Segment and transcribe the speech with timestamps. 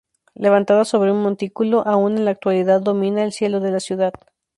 [0.33, 4.13] Levantada sobre un montículo, aún en la actualidad domina el cielo de la ciudad.